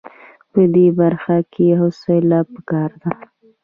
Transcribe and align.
په 0.51 0.61
دې 0.73 0.87
برخه 0.99 1.37
کې 1.53 1.65
حوصله 1.79 2.39
په 2.51 2.59
کار 2.69 2.91
ده. 3.01 3.11